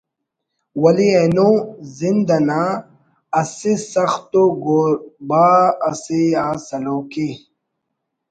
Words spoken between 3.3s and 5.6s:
اسہ سخت ءُ ’گوربا‘